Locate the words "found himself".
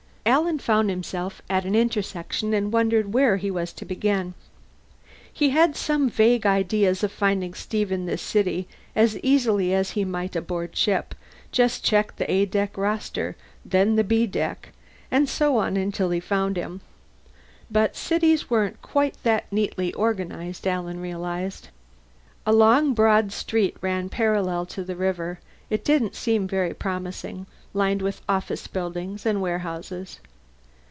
0.59-1.41